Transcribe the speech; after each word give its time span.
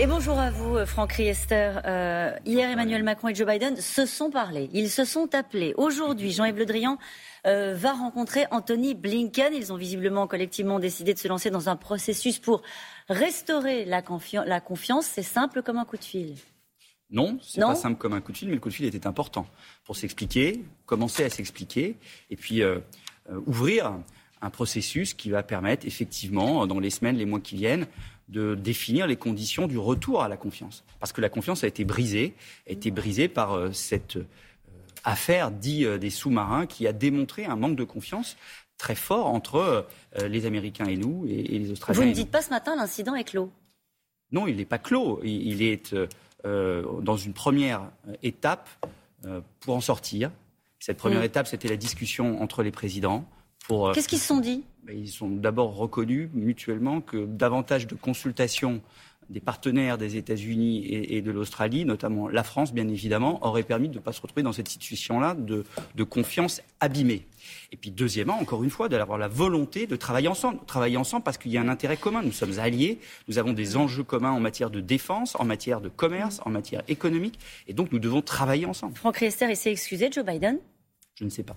Et 0.00 0.06
bonjour 0.06 0.38
à 0.38 0.52
vous, 0.52 0.86
Franck 0.86 1.14
Riester. 1.14 1.72
Euh, 1.84 2.30
hier, 2.46 2.70
Emmanuel 2.70 3.02
Macron 3.02 3.28
et 3.28 3.34
Joe 3.34 3.48
Biden 3.48 3.76
se 3.76 4.06
sont 4.06 4.30
parlé. 4.30 4.70
Ils 4.72 4.90
se 4.90 5.04
sont 5.04 5.34
appelés. 5.34 5.74
Aujourd'hui, 5.76 6.30
Jean-Yves 6.30 6.56
Le 6.56 6.66
Drian 6.66 6.98
euh, 7.48 7.74
va 7.74 7.94
rencontrer 7.94 8.46
Anthony 8.52 8.94
Blinken. 8.94 9.52
Ils 9.52 9.72
ont 9.72 9.76
visiblement 9.76 10.28
collectivement 10.28 10.78
décidé 10.78 11.14
de 11.14 11.18
se 11.18 11.26
lancer 11.26 11.50
dans 11.50 11.68
un 11.68 11.74
processus 11.74 12.38
pour 12.38 12.62
restaurer 13.08 13.84
la, 13.86 14.04
la 14.46 14.60
confiance. 14.60 15.06
C'est 15.06 15.24
simple 15.24 15.62
comme 15.62 15.78
un 15.78 15.84
coup 15.84 15.96
de 15.96 16.04
fil. 16.04 16.36
Non, 17.10 17.36
c'est 17.42 17.60
pas 17.60 17.74
simple 17.74 17.98
comme 17.98 18.12
un 18.12 18.20
coup 18.20 18.30
de 18.30 18.36
fil, 18.36 18.48
mais 18.48 18.54
le 18.54 18.60
coup 18.60 18.68
de 18.68 18.74
fil 18.74 18.86
était 18.86 19.08
important 19.08 19.48
pour 19.82 19.96
s'expliquer, 19.96 20.62
commencer 20.86 21.24
à 21.24 21.30
s'expliquer, 21.30 21.96
et 22.30 22.36
puis 22.36 22.62
euh, 22.62 22.78
euh 23.30 23.40
ouvrir 23.46 23.94
un 24.40 24.50
processus 24.50 25.14
qui 25.14 25.30
va 25.30 25.42
permettre 25.42 25.86
effectivement, 25.86 26.66
dans 26.68 26.78
les 26.78 26.90
semaines, 26.90 27.16
les 27.16 27.24
mois 27.24 27.40
qui 27.40 27.56
viennent, 27.56 27.86
de 28.28 28.54
définir 28.54 29.06
les 29.06 29.16
conditions 29.16 29.66
du 29.66 29.78
retour 29.78 30.22
à 30.22 30.28
la 30.28 30.36
confiance. 30.36 30.84
Parce 31.00 31.12
que 31.12 31.20
la 31.20 31.28
confiance 31.28 31.64
a 31.64 31.66
été 31.66 31.84
brisée, 31.84 32.34
a 32.68 32.72
été 32.72 32.90
brisée 32.90 33.28
par 33.28 33.54
euh, 33.54 33.72
cette 33.72 34.16
euh, 34.16 34.26
affaire 35.04 35.50
dit 35.50 35.84
euh, 35.84 35.98
des 35.98 36.10
sous-marins 36.10 36.66
qui 36.66 36.86
a 36.86 36.92
démontré 36.92 37.46
un 37.46 37.56
manque 37.56 37.76
de 37.76 37.84
confiance 37.84 38.36
très 38.76 38.94
fort 38.94 39.26
entre 39.26 39.88
les 40.28 40.46
Américains 40.46 40.84
et 40.84 40.96
nous 40.96 41.26
et, 41.26 41.58
les 41.58 41.72
Australiens. 41.72 42.00
Vous 42.00 42.06
ne 42.06 42.12
dites 42.12 42.30
pas 42.30 42.42
ce 42.42 42.50
matin 42.50 42.76
l'incident 42.76 43.16
est 43.16 43.24
clos? 43.24 43.50
Non, 44.30 44.46
il 44.46 44.54
n'est 44.54 44.64
pas 44.64 44.78
clos. 44.78 45.20
Il, 45.24 45.62
est 45.62 45.96
dans 46.44 47.16
une 47.16 47.32
première 47.32 47.90
étape 48.22 48.68
pour 49.58 49.74
en 49.74 49.80
sortir. 49.80 50.30
Cette 50.78 50.96
première 50.96 51.24
étape, 51.24 51.48
c'était 51.48 51.66
la 51.66 51.76
discussion 51.76 52.40
entre 52.40 52.62
les 52.62 52.70
présidents. 52.70 53.24
Qu'est-ce 53.94 54.06
qu'ils 54.06 54.20
se 54.20 54.28
sont 54.28 54.38
dit? 54.38 54.62
Ils 54.92 55.08
sont 55.08 55.28
d'abord 55.28 55.76
reconnus 55.76 56.28
mutuellement 56.32 57.00
que 57.00 57.26
davantage 57.26 57.86
de 57.86 57.94
consultations 57.94 58.80
des 59.30 59.40
partenaires 59.40 59.98
des 59.98 60.16
États-Unis 60.16 60.86
et, 60.86 61.20
de 61.20 61.30
l'Australie, 61.30 61.84
notamment 61.84 62.28
la 62.28 62.42
France, 62.42 62.72
bien 62.72 62.88
évidemment, 62.88 63.44
aurait 63.46 63.62
permis 63.62 63.88
de 63.88 63.96
ne 63.96 64.00
pas 64.00 64.12
se 64.12 64.22
retrouver 64.22 64.42
dans 64.42 64.52
cette 64.52 64.68
situation-là 64.68 65.34
de, 65.34 65.64
confiance 66.04 66.62
abîmée. 66.80 67.26
Et 67.70 67.76
puis, 67.76 67.90
deuxièmement, 67.90 68.38
encore 68.40 68.64
une 68.64 68.70
fois, 68.70 68.88
d'avoir 68.88 69.18
la 69.18 69.28
volonté 69.28 69.86
de 69.86 69.96
travailler 69.96 70.28
ensemble. 70.28 70.60
Travailler 70.66 70.96
ensemble 70.96 71.24
parce 71.24 71.36
qu'il 71.36 71.52
y 71.52 71.58
a 71.58 71.60
un 71.60 71.68
intérêt 71.68 71.98
commun. 71.98 72.22
Nous 72.22 72.32
sommes 72.32 72.58
alliés, 72.58 72.98
nous 73.28 73.38
avons 73.38 73.52
des 73.52 73.76
enjeux 73.76 74.02
communs 74.02 74.30
en 74.30 74.40
matière 74.40 74.70
de 74.70 74.80
défense, 74.80 75.36
en 75.38 75.44
matière 75.44 75.80
de 75.80 75.88
commerce, 75.88 76.40
en 76.46 76.50
matière 76.50 76.82
économique. 76.88 77.38
Et 77.66 77.74
donc, 77.74 77.92
nous 77.92 77.98
devons 77.98 78.22
travailler 78.22 78.64
ensemble. 78.64 78.96
Franck 78.96 79.18
Riester, 79.18 79.46
il 79.50 79.56
s'est 79.56 79.70
excusé, 79.70 80.10
Joe 80.10 80.24
Biden? 80.24 80.58
Je 81.16 81.24
ne 81.24 81.30
sais 81.30 81.42
pas. 81.42 81.56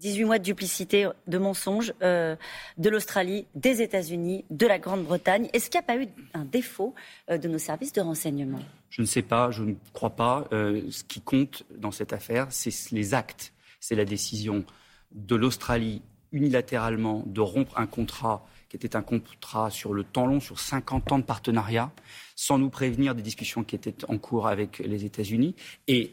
18 0.00 0.24
mois 0.24 0.38
de 0.38 0.44
duplicité, 0.44 1.08
de 1.26 1.38
mensonges 1.38 1.92
euh, 2.02 2.34
de 2.78 2.88
l'Australie, 2.88 3.46
des 3.54 3.82
États-Unis, 3.82 4.46
de 4.50 4.66
la 4.66 4.78
Grande-Bretagne. 4.78 5.48
Est-ce 5.52 5.68
qu'il 5.68 5.78
n'y 5.78 5.84
a 5.84 5.86
pas 5.86 6.02
eu 6.02 6.08
un 6.32 6.46
défaut 6.46 6.94
euh, 7.30 7.36
de 7.36 7.48
nos 7.48 7.58
services 7.58 7.92
de 7.92 8.00
renseignement? 8.00 8.60
Je 8.88 9.02
ne 9.02 9.06
sais 9.06 9.20
pas, 9.20 9.50
je 9.50 9.62
ne 9.62 9.74
crois 9.92 10.10
pas. 10.10 10.48
Euh, 10.52 10.80
ce 10.90 11.04
qui 11.04 11.20
compte 11.20 11.64
dans 11.76 11.90
cette 11.90 12.14
affaire, 12.14 12.46
c'est 12.48 12.72
les 12.92 13.12
actes. 13.12 13.52
C'est 13.78 13.94
la 13.94 14.06
décision 14.06 14.64
de 15.12 15.36
l'Australie 15.36 16.00
unilatéralement 16.32 17.22
de 17.26 17.40
rompre 17.42 17.78
un 17.78 17.86
contrat 17.86 18.46
qui 18.70 18.76
était 18.76 18.96
un 18.96 19.02
contrat 19.02 19.68
sur 19.68 19.92
le 19.92 20.04
temps 20.04 20.26
long, 20.26 20.40
sur 20.40 20.60
50 20.60 21.12
ans 21.12 21.18
de 21.18 21.24
partenariat, 21.24 21.90
sans 22.36 22.56
nous 22.56 22.70
prévenir 22.70 23.16
des 23.16 23.22
discussions 23.22 23.64
qui 23.64 23.74
étaient 23.74 24.04
en 24.08 24.16
cours 24.16 24.46
avec 24.46 24.78
les 24.78 25.04
États-Unis. 25.04 25.56
Et 25.88 26.12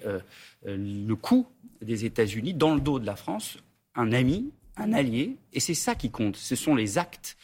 le 0.65 1.13
coût 1.13 1.45
des 1.83 2.05
États-Unis, 2.05 2.55
dans 2.55 2.73
le 2.73 2.81
dos 2.81 2.97
de 2.97 3.05
la 3.05 3.15
France, 3.15 3.59
un 3.98 4.14
ami, 4.14 4.52
un 4.78 4.94
allié, 4.94 5.38
et 5.53 5.59
c'est 5.59 5.73
ça 5.73 5.95
qui 5.95 6.09
compte. 6.09 6.38
Ce 6.38 6.56
sont 6.56 6.76
les 6.76 6.98
actes. 6.98 7.36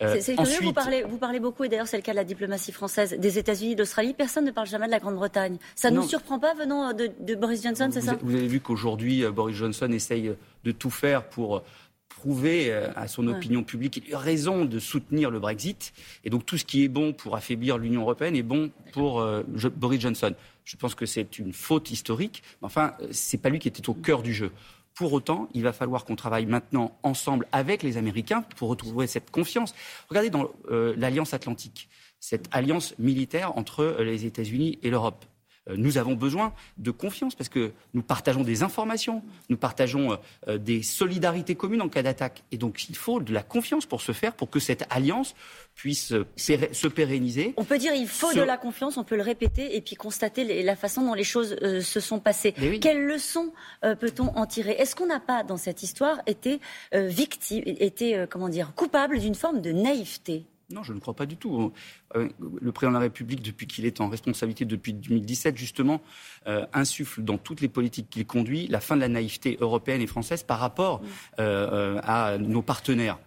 Euh, 0.00 0.16
c'est 0.20 0.34
curieux, 0.34 0.58
vous, 0.62 0.72
parlez, 0.72 1.04
vous 1.04 1.18
parlez 1.18 1.40
beaucoup, 1.40 1.64
et 1.64 1.68
d'ailleurs 1.68 1.86
c'est 1.86 1.96
le 1.96 2.02
cas 2.02 2.12
de 2.12 2.16
la 2.16 2.24
diplomatie 2.24 2.72
française, 2.72 3.14
des 3.18 3.38
États-Unis, 3.38 3.76
d'Australie. 3.76 4.14
Personne 4.14 4.44
ne 4.44 4.50
parle 4.50 4.66
jamais 4.66 4.86
de 4.86 4.90
la 4.90 4.98
Grande-Bretagne. 4.98 5.58
Ça 5.74 5.90
ne 5.90 5.96
nous 5.96 6.08
surprend 6.08 6.38
pas 6.38 6.54
venant 6.54 6.92
de, 6.92 7.34
Boris 7.34 7.62
Johnson, 7.62 7.88
c'est 7.92 8.00
ça? 8.00 8.16
Vous 8.22 8.34
avez 8.34 8.46
vu 8.46 8.60
qu'aujourd'hui, 8.60 9.24
euh, 9.24 9.30
Boris 9.30 9.56
Johnson 9.56 9.90
essaye 9.92 10.34
de 10.64 10.72
tout 10.72 10.90
faire 10.90 11.24
pour 11.24 11.56
euh, 11.56 11.62
prouver 12.08 12.72
à 12.72 13.08
son 13.08 13.26
opinion 13.26 13.64
publique 13.64 13.94
qu'il 13.94 14.14
a 14.14 14.18
raison 14.18 14.64
de 14.64 14.78
soutenir 14.78 15.30
le 15.30 15.40
Brexit. 15.40 15.92
Et 16.24 16.30
donc 16.30 16.46
tout 16.46 16.56
ce 16.56 16.64
qui 16.64 16.84
est 16.84 16.88
bon 16.88 17.12
pour 17.12 17.34
affaiblir 17.34 17.78
l'Union 17.78 18.02
européenne 18.02 18.36
est 18.36 18.44
bon 18.44 18.70
pour 18.92 19.26
Boris 19.74 20.00
Johnson. 20.00 20.32
Je 20.64 20.76
pense 20.76 20.94
que 20.94 21.06
c'est 21.06 21.40
une 21.40 21.52
faute 21.52 21.90
historique. 21.90 22.44
Mais 22.60 22.66
enfin, 22.66 22.92
c'est 23.10 23.38
pas 23.38 23.48
lui 23.48 23.58
qui 23.58 23.66
était 23.66 23.88
au 23.88 23.94
cœur 23.94 24.22
du 24.22 24.34
jeu. 24.34 24.52
Pour 24.94 25.12
autant, 25.12 25.48
il 25.54 25.62
va 25.62 25.72
falloir 25.72 26.04
qu'on 26.04 26.16
travaille 26.16 26.46
maintenant 26.46 26.96
ensemble 27.02 27.46
avec 27.52 27.82
les 27.82 27.96
Américains 27.96 28.42
pour 28.56 28.68
retrouver 28.68 29.06
cette 29.06 29.30
confiance. 29.30 29.74
Regardez 30.08 30.30
dans 30.30 30.50
euh, 30.70 30.94
l'Alliance 30.96 31.32
atlantique, 31.34 31.88
cette 32.20 32.48
alliance 32.52 32.94
militaire 32.98 33.56
entre 33.56 33.80
euh, 33.80 34.04
les 34.04 34.26
États-Unis 34.26 34.78
et 34.82 34.90
l'Europe. 34.90 35.24
Euh, 35.68 35.74
nous 35.76 35.98
avons 35.98 36.14
besoin 36.14 36.52
de 36.78 36.90
confiance 36.90 37.34
parce 37.34 37.48
que 37.48 37.72
nous 37.94 38.02
partageons 38.02 38.42
des 38.42 38.62
informations, 38.62 39.22
nous 39.48 39.56
partageons 39.56 40.18
euh, 40.48 40.58
des 40.58 40.82
solidarités 40.82 41.54
communes 41.54 41.82
en 41.82 41.88
cas 41.88 42.02
d'attaque. 42.02 42.42
Et 42.50 42.58
donc 42.58 42.88
il 42.88 42.96
faut 42.96 43.20
de 43.20 43.32
la 43.32 43.42
confiance 43.42 43.86
pour 43.86 44.00
ce 44.00 44.12
faire, 44.12 44.34
pour 44.34 44.50
que 44.50 44.58
cette 44.58 44.84
alliance 44.90 45.34
puisse 45.74 46.12
se 46.36 46.88
pérenniser. 46.88 47.54
On 47.56 47.64
peut 47.64 47.78
dire 47.78 47.94
il 47.94 48.08
faut 48.08 48.32
de 48.32 48.40
la 48.40 48.56
confiance, 48.56 48.96
on 48.96 49.04
peut 49.04 49.16
le 49.16 49.22
répéter 49.22 49.76
et 49.76 49.80
puis 49.80 49.96
constater 49.96 50.62
la 50.62 50.76
façon 50.76 51.02
dont 51.02 51.14
les 51.14 51.24
choses 51.24 51.56
euh, 51.62 51.80
se 51.80 52.00
sont 52.00 52.18
passées. 52.18 52.52
Quelles 52.80 53.04
leçons 53.04 53.52
peut-on 53.82 54.28
en 54.36 54.46
tirer? 54.46 54.72
Est-ce 54.72 54.96
qu'on 54.96 55.06
n'a 55.06 55.20
pas 55.20 55.42
dans 55.42 55.56
cette 55.56 55.82
histoire 55.82 56.20
été 56.26 56.60
victime, 56.92 57.62
été 57.66 58.24
comment 58.30 58.48
dire 58.48 58.72
coupable 58.74 59.18
d'une 59.18 59.34
forme 59.34 59.60
de 59.60 59.72
naïveté? 59.72 60.46
Non, 60.72 60.82
je 60.82 60.92
ne 60.92 60.98
crois 60.98 61.14
pas 61.14 61.26
du 61.26 61.36
tout. 61.36 61.72
Euh, 62.16 62.28
le 62.60 62.72
président 62.72 62.92
de 62.92 62.96
la 62.96 63.02
République, 63.02 63.42
depuis 63.42 63.66
qu'il 63.66 63.86
est 63.86 64.00
en 64.00 64.08
responsabilité 64.08 64.64
depuis 64.64 64.92
2017, 64.92 65.56
justement, 65.56 66.00
euh, 66.46 66.66
insuffle 66.72 67.22
dans 67.22 67.38
toutes 67.38 67.60
les 67.60 67.68
politiques 67.68 68.08
qu'il 68.10 68.26
conduit 68.26 68.66
la 68.68 68.80
fin 68.80 68.96
de 68.96 69.00
la 69.00 69.08
naïveté 69.08 69.58
européenne 69.60 70.00
et 70.00 70.06
française 70.06 70.42
par 70.42 70.58
rapport 70.58 71.02
euh, 71.38 72.00
à 72.02 72.38
nos 72.38 72.62
partenaires. 72.62 73.18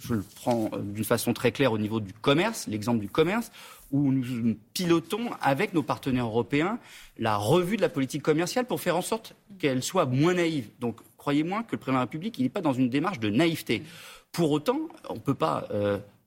Je 0.00 0.14
le 0.14 0.24
prends 0.34 0.70
d'une 0.82 1.04
façon 1.04 1.32
très 1.32 1.52
claire 1.52 1.72
au 1.72 1.78
niveau 1.78 2.00
du 2.00 2.12
commerce, 2.12 2.66
l'exemple 2.66 2.98
du 2.98 3.08
commerce, 3.08 3.52
où 3.92 4.12
nous 4.12 4.56
pilotons 4.74 5.30
avec 5.40 5.72
nos 5.72 5.84
partenaires 5.84 6.26
européens 6.26 6.80
la 7.16 7.36
revue 7.36 7.76
de 7.76 7.82
la 7.82 7.88
politique 7.88 8.22
commerciale 8.22 8.66
pour 8.66 8.80
faire 8.80 8.96
en 8.96 9.02
sorte 9.02 9.36
qu'elle 9.60 9.84
soit 9.84 10.04
moins 10.04 10.34
naïve. 10.34 10.68
Donc, 10.80 10.96
croyez-moi 11.16 11.62
que 11.62 11.72
le 11.72 11.78
président 11.78 11.98
de 11.98 11.98
la 11.98 12.06
République, 12.06 12.38
il 12.38 12.42
n'est 12.42 12.48
pas 12.48 12.60
dans 12.60 12.72
une 12.72 12.90
démarche 12.90 13.20
de 13.20 13.30
naïveté. 13.30 13.84
Pour 14.32 14.50
autant, 14.50 14.80
on 15.08 15.14
ne 15.14 15.20
peut 15.20 15.34
pas 15.34 15.68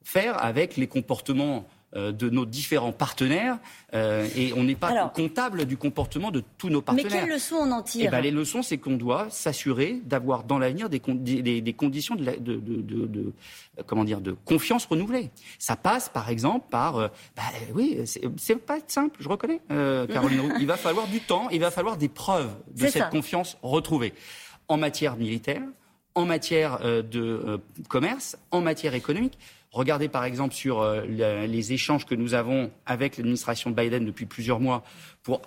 faire 0.04 0.44
avec 0.44 0.78
les 0.78 0.88
comportements 0.88 1.66
euh, 1.94 2.14
de 2.14 2.30
nos 2.30 2.46
différents 2.46 2.94
partenaires 2.94 3.58
euh, 3.94 4.26
et 4.38 4.54
on 4.56 4.64
n'est 4.64 4.76
pas 4.76 5.10
comptable 5.14 5.66
du 5.66 5.76
comportement 5.76 6.32
de 6.32 6.42
tous 6.58 6.70
nos 6.70 6.82
partenaires. 6.82 7.12
Mais 7.12 7.20
quelles 7.20 7.30
leçons 7.30 7.58
on 7.58 7.72
en 7.74 7.82
tire 7.82 8.06
eh 8.08 8.10
ben, 8.10 8.22
Les 8.22 8.32
leçons, 8.32 8.64
c'est 8.64 8.78
qu'on 8.78 8.96
doit 8.96 9.30
s'assurer 9.30 10.00
d'avoir 10.06 10.46
dans 10.46 10.58
l'avenir 10.58 10.88
des, 10.90 11.00
des, 11.02 11.74
conditions 11.74 12.16
de, 12.16 12.24
de, 12.24 12.56
de, 12.56 12.82
de, 12.82 13.34
comment 13.88 14.06
dire, 14.06 14.22
de 14.22 14.32
confiance 14.46 14.86
renouvelée. 14.86 15.32
Ça 15.60 15.76
passe, 15.76 16.08
par 16.08 16.30
exemple, 16.30 16.68
par... 16.70 16.96
Euh, 16.96 17.08
bah, 17.36 17.44
oui, 17.76 18.00
c'est 18.06 18.56
pas 18.56 18.78
simple, 18.88 19.18
je 19.20 19.28
reconnais, 19.28 19.60
Caroline 19.68 20.40
Roux. 20.40 20.54
Il 20.62 20.68
va 20.68 20.78
falloir 20.78 21.08
du 21.08 21.20
temps, 21.20 21.50
il 21.50 21.60
va 21.60 21.72
falloir 21.72 21.98
des 21.98 22.08
preuves 22.08 22.52
de 22.74 22.88
cette 22.88 23.10
confiance 23.10 23.58
retrouvée 23.64 24.14
en 24.70 24.78
matière 24.78 25.18
militaire, 25.18 25.64
en 26.16 26.24
matière 26.24 26.80
de 26.80 27.60
commerce, 27.90 28.38
en 28.52 28.62
matière 28.62 28.94
économique. 28.94 29.38
Regardez 29.72 30.10
par 30.10 30.26
exemple 30.26 30.54
sur 30.54 30.82
euh, 30.82 31.06
les 31.06 31.74
échanges 31.74 32.06
que 32.06 32.16
nous 32.16 32.34
avons 32.34 32.72
avec 32.86 33.18
l'administration 33.18 33.72
Biden 33.72 34.06
depuis 34.06 34.26
plusieurs 34.26 34.60
mois 34.60 34.84
pour 35.24 35.42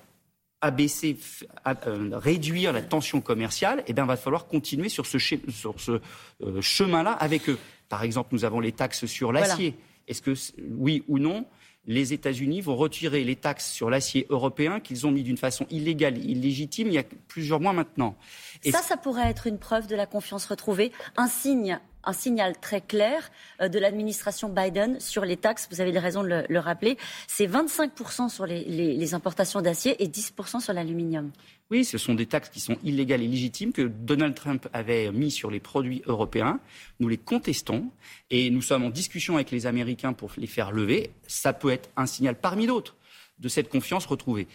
abaisser, 0.62 1.18
euh, 1.66 2.10
réduire 2.12 2.72
la 2.72 2.80
tension 2.80 3.20
commerciale, 3.20 3.84
eh 3.86 3.92
bien, 3.92 4.04
il 4.04 4.08
va 4.08 4.16
falloir 4.16 4.46
continuer 4.46 4.88
sur 4.88 5.04
ce, 5.04 5.18
sur 5.18 5.78
ce 5.78 6.00
euh, 6.42 6.62
chemin-là 6.62 7.12
avec 7.12 7.50
eux. 7.50 7.58
Par 7.90 8.02
exemple, 8.02 8.30
nous 8.32 8.46
avons 8.46 8.60
les 8.60 8.72
taxes 8.72 9.04
sur 9.04 9.30
l'acier. 9.30 9.76
Est-ce 10.08 10.22
que, 10.22 10.32
oui 10.70 11.04
ou 11.06 11.18
non, 11.18 11.44
les 11.86 12.14
États-Unis 12.14 12.62
vont 12.62 12.76
retirer 12.76 13.24
les 13.24 13.36
taxes 13.36 13.70
sur 13.70 13.90
l'acier 13.90 14.26
européen 14.30 14.80
qu'ils 14.80 15.06
ont 15.06 15.10
mis 15.10 15.22
d'une 15.22 15.36
façon 15.36 15.66
illégale, 15.68 16.16
illégitime, 16.16 16.88
il 16.88 16.94
y 16.94 16.98
a 16.98 17.04
plusieurs 17.28 17.60
mois 17.60 17.74
maintenant? 17.74 18.16
Et 18.62 18.72
ça, 18.72 18.80
ça 18.80 18.96
pourrait 18.96 19.28
être 19.28 19.46
une 19.46 19.58
preuve 19.58 19.86
de 19.86 19.96
la 19.96 20.06
confiance 20.06 20.46
retrouvée, 20.46 20.92
un 21.18 21.28
signe 21.28 21.78
un 22.06 22.12
signal 22.12 22.58
très 22.58 22.80
clair 22.80 23.30
euh, 23.60 23.68
de 23.68 23.78
l'administration 23.78 24.48
Biden 24.48 25.00
sur 25.00 25.24
les 25.24 25.36
taxes. 25.36 25.68
Vous 25.70 25.80
avez 25.80 25.98
raison 25.98 26.22
de 26.22 26.44
le, 26.48 26.58
rappeler. 26.58 26.96
C'est 27.26 27.46
25% 27.46 28.28
sur 28.28 28.46
les, 28.46 29.14
importations 29.14 29.60
d'acier 29.60 30.02
et 30.02 30.08
10% 30.08 30.60
sur 30.60 30.72
l'aluminium. 30.72 31.30
Oui, 31.70 31.84
ce 31.84 31.98
sont 31.98 32.14
des 32.14 32.26
taxes 32.26 32.50
qui 32.50 32.60
sont 32.60 32.76
illégales 32.84 33.22
et 33.22 33.28
légitimes 33.28 33.72
que 33.72 33.82
Donald 33.82 34.34
Trump 34.34 34.68
avait 34.72 35.10
mis 35.12 35.30
sur 35.30 35.50
les 35.50 35.60
produits 35.60 36.02
européens. 36.06 36.60
Nous 37.00 37.08
les 37.08 37.16
contestons 37.16 37.90
et 38.30 38.50
nous 38.50 38.62
sommes 38.62 38.84
en 38.84 38.90
discussion 38.90 39.34
avec 39.36 39.50
les 39.50 39.66
Américains 39.66 40.12
pour 40.12 40.30
les 40.36 40.46
faire 40.46 40.72
lever. 40.72 41.10
Ça 41.26 41.52
peut 41.52 41.70
être 41.70 41.90
un 41.96 42.06
signal 42.06 42.34
parmi 42.34 42.66
d'autres 42.66 42.96
de 43.38 43.48
cette 43.48 43.68
confiance 43.68 44.06
retrouvée. 44.06 44.46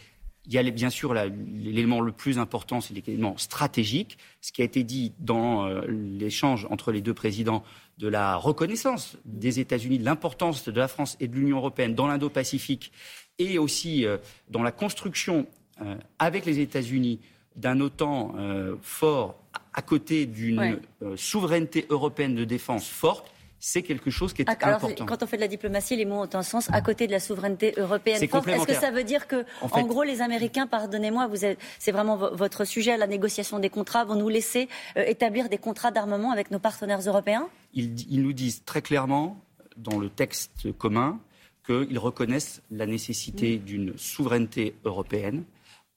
Il 0.49 0.55
y 0.55 0.57
a 0.57 0.63
bien 0.63 0.89
sûr 0.89 1.13
l'élément 1.13 2.01
le 2.01 2.11
plus 2.11 2.39
important, 2.39 2.81
c'est 2.81 2.95
l'élément 2.95 3.37
stratégique. 3.37 4.17
Ce 4.41 4.51
qui 4.51 4.63
a 4.63 4.65
été 4.65 4.83
dit 4.83 5.13
dans 5.19 5.67
euh, 5.67 5.85
l'échange 5.87 6.65
entre 6.71 6.91
les 6.91 7.01
deux 7.01 7.13
présidents 7.13 7.63
de 7.99 8.07
la 8.07 8.35
reconnaissance 8.35 9.15
des 9.25 9.59
États-Unis, 9.59 9.99
de 9.99 10.05
l'importance 10.05 10.67
de 10.67 10.71
la 10.71 10.87
France 10.87 11.17
et 11.19 11.27
de 11.27 11.35
l'Union 11.35 11.57
européenne 11.57 11.93
dans 11.93 12.07
l'Indo-Pacifique 12.07 12.91
et 13.37 13.59
aussi 13.59 14.07
euh, 14.07 14.17
dans 14.49 14.63
la 14.63 14.71
construction 14.71 15.45
euh, 15.81 15.95
avec 16.17 16.47
les 16.47 16.59
États-Unis 16.59 17.19
d'un 17.55 17.79
OTAN 17.79 18.35
fort 18.81 19.35
à 19.73 19.81
côté 19.81 20.25
d'une 20.25 20.79
souveraineté 21.17 21.85
européenne 21.89 22.33
de 22.33 22.45
défense 22.45 22.87
forte, 22.87 23.33
c'est 23.59 23.81
quelque 23.83 24.09
chose 24.09 24.33
qui 24.33 24.41
est 24.43 24.45
ah, 24.47 24.75
important. 24.75 25.05
Quand 25.05 25.23
on 25.23 25.27
fait 25.27 25.37
de 25.37 25.41
la 25.41 25.47
diplomatie, 25.47 25.95
les 25.95 26.05
mots 26.05 26.23
ont 26.23 26.29
un 26.33 26.43
sens 26.43 26.69
à 26.71 26.81
côté 26.81 27.07
de 27.07 27.11
la 27.11 27.19
souveraineté 27.19 27.73
européenne. 27.77 28.21
Est-ce 28.23 28.65
que 28.65 28.73
ça 28.73 28.91
veut 28.91 29.03
dire 29.03 29.27
que, 29.27 29.45
en, 29.61 29.83
gros, 29.83 30.03
les 30.03 30.21
Américains, 30.21 30.67
pardonnez-moi, 30.67 31.29
c'est 31.77 31.91
vraiment 31.91 32.17
votre 32.17 32.65
sujet 32.65 32.97
la 32.97 33.07
négociation 33.07 33.59
des 33.59 33.69
contrats, 33.69 34.05
vont 34.05 34.15
nous 34.15 34.29
laisser 34.29 34.67
établir 34.95 35.49
des 35.49 35.57
contrats 35.57 35.91
d'armement 35.91 36.31
avec 36.31 36.51
nos 36.51 36.59
partenaires 36.59 37.01
européens? 37.01 37.47
Ils, 37.73 38.21
nous 38.23 38.33
disent 38.33 38.63
très 38.65 38.81
clairement, 38.81 39.37
dans 39.77 39.97
le 39.97 40.09
texte 40.09 40.71
commun, 40.77 41.19
qu'ils 41.65 41.99
reconnaissent 41.99 42.61
la 42.71 42.85
nécessité 42.85 43.57
mm. 43.57 43.61
d'une 43.63 43.97
souveraineté 43.97 44.75
européenne 44.85 45.43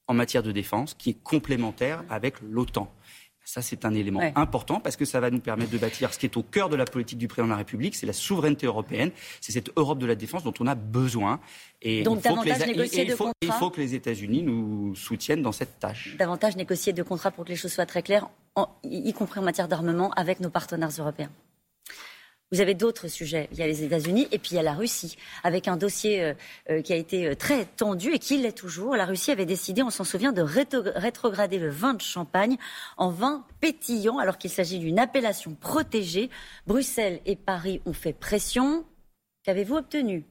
en 0.08 0.14
matière 0.14 0.42
de 0.42 0.52
défense 0.52 0.94
qui 0.94 1.10
est 1.10 1.22
complémentaire 1.22 2.04
avec 2.10 2.34
l'OTAN. 2.42 2.92
Ça, 3.44 3.60
c'est 3.60 3.84
un 3.84 3.92
élément 3.94 4.20
important 4.36 4.80
parce 4.80 4.96
que 4.96 5.04
ça 5.04 5.20
va 5.20 5.30
nous 5.30 5.40
permettre 5.40 5.70
de 5.70 5.78
bâtir 5.78 6.14
ce 6.14 6.18
qui 6.18 6.26
est 6.26 6.36
au 6.36 6.42
cœur 6.42 6.68
de 6.68 6.76
la 6.76 6.84
politique 6.84 7.18
du 7.18 7.28
président 7.28 7.48
de 7.48 7.52
la 7.52 7.58
République, 7.58 7.94
c'est 7.96 8.06
la 8.06 8.12
souveraineté 8.12 8.66
européenne, 8.66 9.10
c'est 9.40 9.52
cette 9.52 9.70
Europe 9.76 9.98
de 9.98 10.06
la 10.06 10.14
défense 10.14 10.44
dont 10.44 10.54
on 10.60 10.66
a 10.66 10.74
besoin. 10.74 11.40
Et 11.80 12.02
Donc, 12.02 12.20
il 12.24 12.30
faut, 12.30 12.42
que 12.42 12.48
les, 12.48 12.98
il, 13.02 13.10
faut, 13.12 13.30
il 13.42 13.52
faut 13.52 13.70
que 13.70 13.80
les 13.80 13.94
États-Unis 13.94 14.42
nous 14.42 14.94
soutiennent 14.94 15.42
dans 15.42 15.52
cette 15.52 15.80
tâche. 15.80 16.16
Davantage 16.18 16.56
négocier 16.56 16.92
de 16.92 17.02
contrats 17.02 17.30
pour 17.30 17.44
que 17.44 17.50
les 17.50 17.56
choses 17.56 17.72
soient 17.72 17.86
très 17.86 18.02
claires, 18.02 18.28
y 18.84 19.12
compris 19.12 19.40
en 19.40 19.44
matière 19.44 19.68
d'armement, 19.68 20.10
avec 20.12 20.40
nos 20.40 20.50
partenaires 20.50 20.90
européens. 20.96 21.30
Vous 22.52 22.60
avez 22.60 22.74
d'autres 22.74 23.08
sujets. 23.08 23.48
Il 23.52 23.58
y 23.58 23.62
a 23.62 23.66
les 23.66 23.82
États-Unis 23.82 24.28
et 24.30 24.38
puis 24.38 24.50
il 24.52 24.56
y 24.56 24.58
a 24.58 24.62
la 24.62 24.74
Russie, 24.74 25.16
avec 25.42 25.68
un 25.68 25.78
dossier 25.78 26.22
euh, 26.22 26.34
euh, 26.68 26.82
qui 26.82 26.92
a 26.92 26.96
été 26.96 27.26
euh, 27.26 27.34
très 27.34 27.64
tendu 27.64 28.12
et 28.12 28.18
qui 28.18 28.36
l'est 28.36 28.52
toujours. 28.52 28.94
La 28.94 29.06
Russie 29.06 29.30
avait 29.30 29.46
décidé, 29.46 29.82
on 29.82 29.88
s'en 29.88 30.04
souvient, 30.04 30.32
de 30.32 30.42
rétrograder 30.42 31.58
le 31.58 31.70
vin 31.70 31.94
de 31.94 32.02
champagne 32.02 32.58
en 32.98 33.08
vin 33.08 33.46
pétillant, 33.60 34.18
alors 34.18 34.36
qu'il 34.36 34.50
s'agit 34.50 34.78
d'une 34.78 34.98
appellation 34.98 35.54
protégée. 35.54 36.28
Bruxelles 36.66 37.20
et 37.24 37.36
Paris 37.36 37.80
ont 37.86 37.94
fait 37.94 38.12
pression. 38.12 38.84
Qu'avez-vous 39.44 39.76
obtenu? 39.76 40.26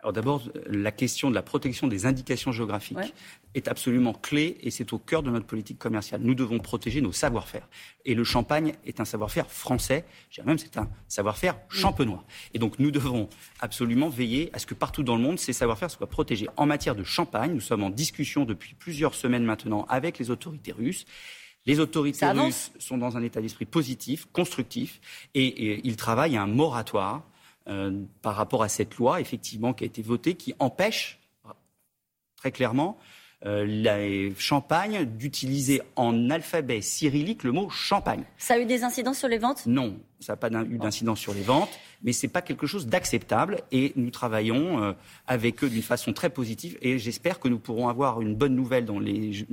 Alors 0.00 0.12
d'abord, 0.14 0.42
la 0.66 0.92
question 0.92 1.28
de 1.30 1.34
la 1.34 1.42
protection 1.42 1.86
des 1.86 2.06
indications 2.06 2.52
géographiques 2.52 3.14
est 3.56 3.68
absolument 3.68 4.12
clé 4.12 4.58
et 4.60 4.70
c'est 4.70 4.92
au 4.92 4.98
cœur 4.98 5.22
de 5.22 5.30
notre 5.30 5.46
politique 5.46 5.78
commerciale. 5.78 6.20
Nous 6.22 6.34
devons 6.34 6.58
protéger 6.58 7.00
nos 7.00 7.10
savoir-faire. 7.10 7.66
Et 8.04 8.14
le 8.14 8.22
champagne 8.22 8.74
est 8.84 9.00
un 9.00 9.06
savoir-faire 9.06 9.50
français, 9.50 10.04
je 10.30 10.36
dirais 10.36 10.46
même 10.46 10.58
c'est 10.58 10.76
un 10.76 10.88
savoir-faire 11.08 11.56
champenois. 11.70 12.24
Et 12.52 12.58
donc 12.58 12.78
nous 12.78 12.90
devons 12.90 13.28
absolument 13.60 14.10
veiller 14.10 14.50
à 14.52 14.58
ce 14.58 14.66
que 14.66 14.74
partout 14.74 15.02
dans 15.02 15.16
le 15.16 15.22
monde, 15.22 15.38
ces 15.38 15.54
savoir-faire 15.54 15.90
soient 15.90 16.06
protégés. 16.06 16.48
En 16.56 16.66
matière 16.66 16.94
de 16.94 17.02
champagne, 17.02 17.54
nous 17.54 17.60
sommes 17.60 17.82
en 17.82 17.90
discussion 17.90 18.44
depuis 18.44 18.74
plusieurs 18.74 19.14
semaines 19.14 19.44
maintenant 19.44 19.86
avec 19.88 20.18
les 20.18 20.30
autorités 20.30 20.72
russes. 20.72 21.06
Les 21.64 21.80
autorités 21.80 22.26
russes 22.26 22.72
sont 22.78 22.98
dans 22.98 23.16
un 23.16 23.22
état 23.22 23.40
d'esprit 23.40 23.64
positif, 23.64 24.28
constructif, 24.32 25.00
et, 25.34 25.46
et 25.46 25.80
ils 25.82 25.96
travaillent 25.96 26.36
à 26.36 26.42
un 26.42 26.46
moratoire 26.46 27.24
euh, 27.68 28.02
par 28.22 28.36
rapport 28.36 28.62
à 28.62 28.68
cette 28.68 28.96
loi, 28.96 29.20
effectivement, 29.20 29.72
qui 29.72 29.82
a 29.82 29.86
été 29.86 30.02
votée, 30.02 30.34
qui 30.34 30.54
empêche 30.60 31.18
très 32.36 32.52
clairement 32.52 32.98
euh, 33.44 33.66
la 33.68 33.98
champagne 34.38 35.04
d'utiliser 35.04 35.82
en 35.94 36.30
alphabet 36.30 36.80
cyrillique 36.80 37.44
le 37.44 37.52
mot 37.52 37.68
champagne. 37.68 38.24
Ça 38.38 38.54
a 38.54 38.58
eu 38.58 38.64
des 38.64 38.82
incidences 38.82 39.18
sur 39.18 39.28
les 39.28 39.36
ventes? 39.36 39.66
Non, 39.66 39.98
ça 40.20 40.32
n'a 40.32 40.36
pas 40.38 40.48
eu 40.48 40.78
d'incidence 40.78 41.20
sur 41.20 41.34
les 41.34 41.42
ventes, 41.42 41.68
mais 42.02 42.14
ce 42.14 42.24
n'est 42.24 42.32
pas 42.32 42.40
quelque 42.40 42.66
chose 42.66 42.86
d'acceptable 42.86 43.60
et 43.72 43.92
nous 43.94 44.10
travaillons 44.10 44.82
euh, 44.82 44.92
avec 45.26 45.62
eux 45.62 45.68
d'une 45.68 45.82
façon 45.82 46.14
très 46.14 46.30
positive 46.30 46.78
et 46.80 46.98
j'espère 46.98 47.38
que 47.38 47.48
nous 47.48 47.58
pourrons 47.58 47.88
avoir 47.88 48.22
une 48.22 48.34
bonne 48.34 48.54
nouvelle 48.54 48.86
dans 48.86 48.98
les 48.98 49.44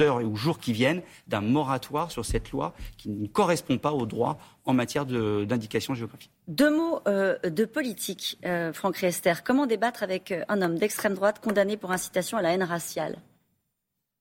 heures 0.00 0.20
et 0.20 0.24
ou 0.24 0.36
jours 0.36 0.58
qui 0.58 0.74
viennent 0.74 1.00
d'un 1.26 1.40
moratoire 1.40 2.10
sur 2.10 2.26
cette 2.26 2.50
loi 2.50 2.74
qui 2.98 3.08
ne 3.08 3.26
correspond 3.26 3.78
pas 3.78 3.92
aux 3.92 4.04
droits 4.04 4.36
en 4.66 4.74
matière 4.74 5.06
d'indication 5.06 5.94
géographique. 5.94 6.30
Deux 6.46 6.76
mots 6.76 7.00
euh, 7.08 7.38
de 7.38 7.64
politique, 7.64 8.38
Franck 8.74 8.98
Riester. 8.98 9.32
Comment 9.42 9.64
débattre 9.64 10.02
avec 10.02 10.34
un 10.48 10.60
homme 10.60 10.76
d'extrême 10.76 11.14
droite 11.14 11.40
condamné 11.40 11.78
pour 11.78 11.90
incitation 11.90 12.36
à 12.36 12.42
la 12.42 12.52
haine 12.52 12.62
raciale? 12.62 13.16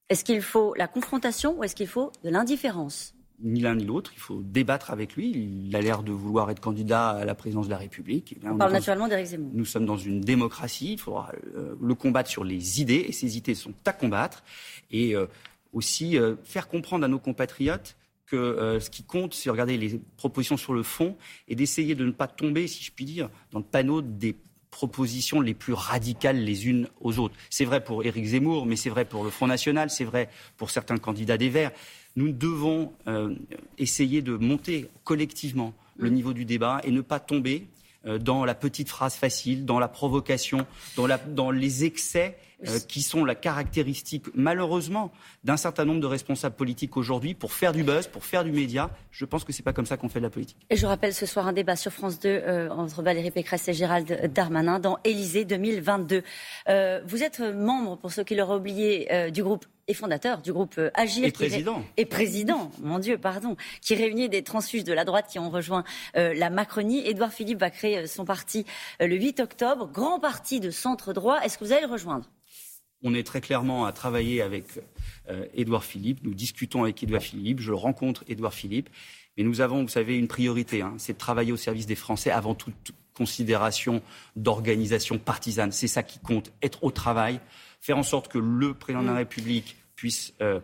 Est-ce 0.09 0.23
qu'il 0.23 0.41
faut 0.41 0.73
la 0.75 0.87
confrontation 0.87 1.57
ou 1.57 1.63
est-ce 1.63 1.75
qu'il 1.75 1.87
faut 1.87 2.11
de 2.23 2.29
l'indifférence? 2.29 3.13
Ni 3.41 3.61
l'un 3.61 3.75
ni 3.75 3.85
l'autre. 3.85 4.11
Il 4.13 4.19
faut 4.19 4.41
débattre 4.41 4.91
avec 4.91 5.15
lui. 5.15 5.31
Il 5.31 5.75
a 5.75 5.81
l'air 5.81 6.03
de 6.03 6.11
vouloir 6.11 6.49
être 6.49 6.59
candidat 6.59 7.11
à 7.11 7.25
la 7.25 7.35
présidence 7.35 7.67
de 7.67 7.71
la 7.71 7.77
République. 7.77 8.35
Eh 8.43 8.49
on 8.49 8.57
parle 8.57 8.73
naturellement 8.73 9.07
d'Éric 9.07 9.27
Zemmour. 9.27 9.51
Nous 9.53 9.65
sommes 9.65 9.85
dans 9.85 9.97
une 9.97 10.19
démocratie. 10.19 10.93
Il 10.93 10.99
faudra 10.99 11.31
euh, 11.55 11.75
le 11.79 11.95
combattre 11.95 12.29
sur 12.29 12.43
les 12.43 12.81
idées. 12.81 13.05
Et 13.07 13.13
ces 13.13 13.37
idées 13.37 13.55
sont 13.55 13.73
à 13.85 13.93
combattre. 13.93 14.43
Et 14.91 15.15
euh, 15.15 15.27
aussi 15.71 16.17
euh, 16.17 16.35
faire 16.43 16.67
comprendre 16.67 17.05
à 17.05 17.07
nos 17.07 17.19
compatriotes 17.19 17.95
que 18.25 18.77
ce 18.79 18.91
qui 18.91 19.01
compte, 19.01 19.33
c'est 19.33 19.49
regarder 19.49 19.75
les 19.75 19.99
propositions 20.15 20.55
sur 20.55 20.75
le 20.75 20.83
fond 20.83 21.17
et 21.47 21.55
d'essayer 21.55 21.95
de 21.95 22.05
ne 22.05 22.11
pas 22.11 22.27
tomber, 22.27 22.67
si 22.67 22.83
je 22.83 22.91
puis 22.91 23.03
dire, 23.03 23.27
dans 23.49 23.57
le 23.57 23.65
panneau 23.65 24.03
des 24.03 24.35
propositions 24.71 25.41
les 25.41 25.53
plus 25.53 25.73
radicales 25.73 26.37
les 26.37 26.67
unes 26.67 26.87
aux 27.01 27.19
autres. 27.19 27.35
C'est 27.49 27.65
vrai 27.65 27.83
pour 27.83 28.03
Éric 28.03 28.25
Zemmour, 28.25 28.65
mais 28.65 28.75
c'est 28.75 28.89
vrai 28.89 29.05
pour 29.05 29.23
le 29.23 29.29
Front 29.29 29.47
National, 29.47 29.89
c'est 29.89 30.03
vrai 30.03 30.29
pour 30.57 30.69
certains 30.69 30.97
candidats 30.97 31.37
des 31.37 31.49
Verts. 31.49 31.71
Nous 32.15 32.31
devons 32.31 32.93
euh, 33.07 33.35
essayer 33.77 34.21
de 34.21 34.35
monter 34.35 34.89
collectivement 35.03 35.73
le 35.97 36.09
niveau 36.09 36.33
du 36.33 36.45
débat 36.45 36.81
et 36.83 36.91
ne 36.91 37.01
pas 37.01 37.19
tomber 37.19 37.67
dans 38.05 38.45
la 38.45 38.55
petite 38.55 38.89
phrase 38.89 39.15
facile, 39.15 39.65
dans 39.65 39.79
la 39.79 39.87
provocation, 39.87 40.65
dans, 40.95 41.07
dans 41.27 41.51
les 41.51 41.83
excès 41.83 42.37
euh, 42.67 42.77
qui 42.85 43.01
sont 43.01 43.23
la 43.23 43.35
caractéristique, 43.35 44.25
malheureusement, 44.35 45.13
d'un 45.45 45.55
certain 45.55 45.85
nombre 45.85 46.01
de 46.01 46.07
responsables 46.07 46.57
politiques 46.57 46.97
aujourd'hui 46.97 47.33
pour 47.33 47.53
faire 47.53 47.71
du 47.71 47.83
buzz, 47.83 48.07
pour 48.07 48.25
faire 48.25 48.43
du 48.43 48.51
média. 48.51 48.89
Je 49.11 49.23
pense 49.23 49.45
que 49.45 49.53
ce 49.53 49.59
n'est 49.59 49.63
pas 49.63 49.71
comme 49.71 49.85
ça 49.85 49.95
qu'on 49.95 50.09
fait 50.09 50.19
de 50.19 50.25
la 50.25 50.29
politique. 50.29 50.57
Et 50.69 50.75
je 50.75 50.85
rappelle 50.85 51.13
ce 51.13 51.25
soir 51.25 51.47
un 51.47 51.53
débat 51.53 51.77
sur 51.77 51.93
France 51.93 52.19
2 52.19 52.27
euh, 52.27 52.69
entre 52.69 53.01
Valérie 53.01 53.31
Pécresse 53.31 53.69
et 53.69 53.73
Gérald 53.73 54.33
Darmanin 54.33 54.79
dans 54.79 54.97
Élysée 55.05 55.45
2022. 55.45 56.21
Euh, 56.67 57.01
vous 57.05 57.23
êtes 57.23 57.39
membre, 57.39 57.97
pour 57.97 58.11
ceux 58.11 58.25
qui 58.25 58.35
l'auraient 58.35 58.57
oublié, 58.57 59.31
du 59.31 59.41
groupe 59.41 59.65
et 59.89 59.93
fondateur 59.93 60.41
du 60.41 60.53
groupe 60.53 60.79
Agir. 60.93 61.25
Et 61.25 61.31
président. 61.31 61.83
Et 61.97 62.05
président, 62.05 62.71
mon 62.81 62.99
Dieu, 62.99 63.17
pardon, 63.17 63.57
qui 63.81 63.95
réunit 63.95 64.29
des 64.29 64.43
transfuges 64.43 64.85
de 64.85 64.93
la 64.93 65.03
droite 65.03 65.25
qui 65.29 65.39
ont 65.39 65.49
rejoint 65.49 65.83
la 66.15 66.49
Macronie. 66.49 67.05
Édouard 67.05 67.33
Philippe 67.33 67.59
va 67.59 67.69
créer 67.69 68.07
son 68.07 68.23
parti 68.23 68.65
le 68.99 69.15
8 69.15 69.41
octobre, 69.41 69.89
grand 69.91 70.19
parti 70.19 70.59
de 70.59 70.71
centre 70.71 71.11
droit. 71.11 71.39
Est-ce 71.41 71.57
que 71.57 71.65
vous 71.65 71.71
allez 71.73 71.85
le 71.85 71.91
rejoindre? 71.91 72.29
On 73.01 73.13
est 73.13 73.23
très 73.23 73.39
clairement 73.39 73.85
à 73.85 73.93
travailler 73.93 74.41
avec 74.41 74.65
euh, 75.29 75.45
Édouard 75.53 75.85
Philippe. 75.85 76.19
Nous 76.23 76.33
discutons 76.33 76.83
avec 76.83 77.01
Édouard 77.01 77.21
Philippe. 77.21 77.61
Je 77.61 77.71
rencontre 77.71 78.25
Édouard 78.27 78.53
Philippe. 78.53 78.89
Mais 79.37 79.43
nous 79.43 79.61
avons, 79.61 79.83
vous 79.83 79.89
savez, 79.89 80.17
une 80.17 80.27
priorité. 80.27 80.81
Hein, 80.81 80.95
c'est 80.97 81.13
de 81.13 81.17
travailler 81.17 81.53
au 81.53 81.57
service 81.57 81.85
des 81.85 81.95
Français 81.95 82.29
avant 82.29 82.55
toute 82.55 82.91
considération 83.13 84.01
d'organisation 84.35 85.17
partisane. 85.17 85.71
C'est 85.71 85.87
ça 85.87 86.03
qui 86.03 86.19
compte. 86.19 86.51
Être 86.61 86.83
au 86.83 86.91
travail, 86.91 87.39
faire 87.79 87.97
en 87.97 88.03
sorte 88.03 88.27
que 88.27 88.37
le 88.37 88.73
président 88.73 89.01
de 89.01 89.07
la 89.07 89.13
mm. 89.13 89.17
République 89.17 89.77
puisse 89.99 90.33
euh, 90.41 90.61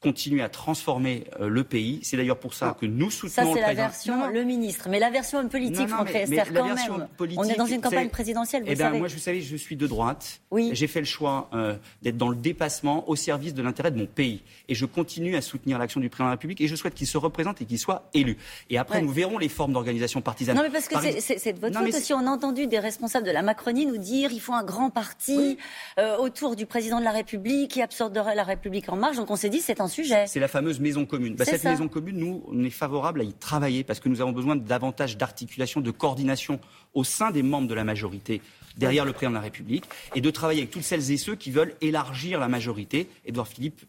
continuer 0.00 0.42
à 0.42 0.48
transformer 0.48 1.24
euh, 1.40 1.48
le 1.48 1.64
pays. 1.64 2.00
C'est 2.02 2.16
d'ailleurs 2.16 2.38
pour 2.38 2.54
ça 2.54 2.76
que 2.80 2.86
nous 2.86 3.10
soutenons 3.10 3.32
ça, 3.32 3.44
c'est 3.52 3.60
la 3.60 3.74
version 3.74 4.30
le 4.30 4.44
ministre, 4.44 4.88
mais 4.88 4.98
la 4.98 5.10
version 5.10 5.46
politique, 5.48 5.88
Franck 5.88 6.10
Rester, 6.10 6.42
quand 6.54 6.64
même. 6.64 7.08
on 7.36 7.44
est 7.44 7.56
dans 7.56 7.66
une 7.66 7.80
campagne 7.80 8.08
présidentielle. 8.08 8.62
Vous 8.64 8.70
eh 8.70 8.74
ben, 8.74 8.90
moi, 8.90 9.08
vous 9.08 9.18
savez, 9.18 9.40
je 9.40 9.56
suis 9.56 9.76
de 9.76 9.86
droite. 9.86 10.40
Oui. 10.50 10.70
J'ai 10.72 10.86
fait 10.86 11.00
le 11.00 11.06
choix 11.06 11.48
euh, 11.52 11.76
d'être 12.02 12.16
dans 12.16 12.28
le 12.28 12.36
dépassement 12.36 13.08
au 13.08 13.16
service 13.16 13.54
de 13.54 13.62
l'intérêt 13.62 13.90
de 13.90 13.98
mon 13.98 14.06
pays, 14.06 14.42
et 14.68 14.74
je 14.74 14.86
continue 14.86 15.36
à 15.36 15.40
soutenir 15.40 15.78
l'action 15.78 16.00
du 16.00 16.08
président 16.08 16.26
de 16.26 16.30
la 16.30 16.34
République, 16.36 16.60
et 16.60 16.68
je 16.68 16.76
souhaite 16.76 16.94
qu'il 16.94 17.06
se 17.06 17.18
représente 17.18 17.60
et 17.62 17.64
qu'il 17.64 17.78
soit 17.78 18.08
élu. 18.14 18.36
Et 18.70 18.78
après, 18.78 19.02
nous 19.02 19.10
verrons 19.10 19.38
les 19.38 19.48
formes 19.48 19.72
d'organisation 19.72 20.20
partisane. 20.20 20.56
Non, 20.56 20.62
mais 20.62 20.70
parce 20.70 20.88
que 20.88 20.96
c'est 21.20 21.52
de 21.52 21.60
votre 21.60 21.78
faute 21.78 21.94
aussi. 21.94 22.12
On 22.12 22.26
a 22.26 22.30
entendu 22.30 22.66
des 22.66 22.78
responsables 22.78 23.26
de 23.26 23.32
la 23.32 23.42
Macronie 23.42 23.86
nous 23.86 23.98
dire 23.98 24.32
il 24.32 24.40
faut 24.40 24.54
un 24.54 24.64
grand 24.64 24.90
parti 24.90 25.58
euh, 25.98 26.16
autour 26.16 26.56
du 26.56 26.66
président 26.66 26.98
de 26.98 27.04
la 27.04 27.10
République 27.10 27.70
qui 27.72 27.82
absorberait 27.82 28.34
la 28.34 28.44
République 28.44 28.88
en 28.88 28.96
marche. 28.96 29.16
Donc 29.16 29.30
on 29.30 29.36
s'est 29.36 29.48
dit 29.48 29.60
c'est 29.60 29.75
un 29.80 29.88
sujet. 29.88 30.26
C'est 30.26 30.40
la 30.40 30.48
fameuse 30.48 30.80
maison 30.80 31.06
commune. 31.06 31.34
Bah, 31.34 31.44
cette 31.44 31.64
maison 31.64 31.88
commune, 31.88 32.16
nous, 32.16 32.44
on 32.48 32.64
est 32.64 32.70
favorable 32.70 33.20
à 33.20 33.24
y 33.24 33.32
travailler 33.32 33.84
parce 33.84 34.00
que 34.00 34.08
nous 34.08 34.20
avons 34.20 34.32
besoin 34.32 34.56
de 34.56 34.64
davantage 34.64 35.16
d'articulation, 35.16 35.80
de 35.80 35.90
coordination 35.90 36.60
au 36.94 37.04
sein 37.04 37.30
des 37.30 37.42
membres 37.42 37.68
de 37.68 37.74
la 37.74 37.84
majorité 37.84 38.42
derrière 38.76 39.04
le 39.04 39.12
président 39.12 39.30
de 39.30 39.36
la 39.36 39.42
République 39.42 39.84
et 40.14 40.20
de 40.20 40.30
travailler 40.30 40.60
avec 40.60 40.70
toutes 40.70 40.82
celles 40.82 41.10
et 41.10 41.16
ceux 41.16 41.34
qui 41.34 41.50
veulent 41.50 41.74
élargir 41.80 42.38
la 42.38 42.48
majorité. 42.48 43.08
Édouard 43.24 43.48
Philippe 43.48 43.82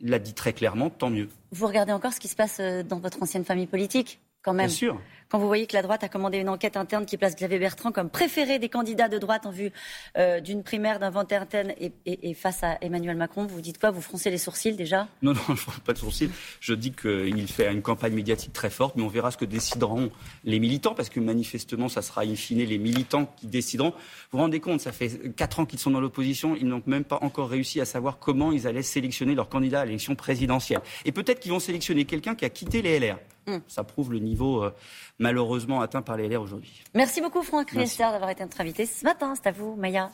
l'a 0.00 0.18
dit 0.18 0.34
très 0.34 0.52
clairement, 0.52 0.90
tant 0.90 1.10
mieux. 1.10 1.28
Vous 1.52 1.66
regardez 1.66 1.92
encore 1.92 2.12
ce 2.12 2.20
qui 2.20 2.28
se 2.28 2.36
passe 2.36 2.58
euh, 2.60 2.82
dans 2.82 2.98
votre 2.98 3.22
ancienne 3.22 3.44
famille 3.44 3.66
politique? 3.66 4.18
Quand 4.42 4.52
même. 4.52 4.66
Bien 4.66 4.74
sûr 4.74 5.00
quand 5.30 5.38
vous 5.38 5.46
voyez 5.46 5.66
que 5.66 5.76
la 5.76 5.82
droite 5.82 6.02
a 6.02 6.08
commandé 6.08 6.38
une 6.38 6.48
enquête 6.48 6.76
interne 6.76 7.06
qui 7.06 7.16
place 7.16 7.36
Xavier 7.36 7.58
Bertrand 7.58 7.92
comme 7.92 8.10
préféré 8.10 8.58
des 8.58 8.68
candidats 8.68 9.08
de 9.08 9.16
droite 9.16 9.46
en 9.46 9.50
vue 9.50 9.70
euh, 10.18 10.40
d'une 10.40 10.64
primaire 10.64 10.98
d'un 10.98 11.10
vote 11.10 11.32
interne 11.32 11.72
et, 11.78 11.92
et, 12.04 12.34
face 12.34 12.64
à 12.64 12.78
Emmanuel 12.80 13.16
Macron, 13.16 13.46
vous 13.46 13.60
dites 13.60 13.78
quoi? 13.78 13.92
Vous 13.92 14.00
froncez 14.00 14.30
les 14.30 14.38
sourcils 14.38 14.74
déjà? 14.74 15.06
Non, 15.22 15.34
non, 15.34 15.40
je 15.46 15.52
ne 15.52 15.56
fronce 15.56 15.78
pas 15.80 15.92
de 15.92 15.98
sourcils. 15.98 16.30
Je 16.60 16.72
dis 16.74 16.92
qu'il 16.92 17.46
fait 17.46 17.70
une 17.70 17.82
campagne 17.82 18.14
médiatique 18.14 18.52
très 18.52 18.70
forte, 18.70 18.96
mais 18.96 19.02
on 19.02 19.08
verra 19.08 19.30
ce 19.30 19.36
que 19.36 19.44
décideront 19.44 20.10
les 20.44 20.58
militants, 20.58 20.94
parce 20.94 21.10
que 21.10 21.20
manifestement, 21.20 21.88
ça 21.88 22.02
sera 22.02 22.22
in 22.22 22.34
fine 22.34 22.64
les 22.64 22.78
militants 22.78 23.26
qui 23.36 23.46
décideront. 23.46 23.90
Vous 23.90 23.96
vous 24.32 24.38
rendez 24.38 24.58
compte, 24.58 24.80
ça 24.80 24.90
fait 24.90 25.32
quatre 25.36 25.60
ans 25.60 25.66
qu'ils 25.66 25.78
sont 25.78 25.90
dans 25.90 26.00
l'opposition, 26.00 26.56
ils 26.56 26.66
n'ont 26.66 26.82
même 26.86 27.04
pas 27.04 27.18
encore 27.20 27.50
réussi 27.50 27.80
à 27.80 27.84
savoir 27.84 28.18
comment 28.18 28.50
ils 28.50 28.66
allaient 28.66 28.82
sélectionner 28.82 29.34
leur 29.34 29.48
candidat 29.48 29.82
à 29.82 29.84
l'élection 29.84 30.16
présidentielle. 30.16 30.80
Et 31.04 31.12
peut-être 31.12 31.38
qu'ils 31.38 31.52
vont 31.52 31.60
sélectionner 31.60 32.06
quelqu'un 32.06 32.34
qui 32.34 32.44
a 32.44 32.50
quitté 32.50 32.82
les 32.82 32.98
LR. 32.98 33.18
Hmm. 33.50 33.60
Ça 33.66 33.84
prouve 33.84 34.12
le 34.12 34.18
niveau 34.18 34.62
euh, 34.62 34.74
malheureusement 35.18 35.80
atteint 35.80 36.02
par 36.02 36.16
les 36.16 36.28
LR 36.28 36.40
aujourd'hui. 36.40 36.82
Merci 36.94 37.20
beaucoup 37.20 37.42
Franck 37.42 37.70
Riester 37.70 38.04
d'avoir 38.04 38.30
été 38.30 38.42
notre 38.42 38.60
invité 38.60 38.86
ce 38.86 39.04
matin. 39.04 39.34
C'est 39.34 39.48
à 39.48 39.52
vous, 39.52 39.74
Maya. 39.76 40.08